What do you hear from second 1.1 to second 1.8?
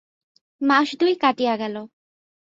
কাটিয়া গেল।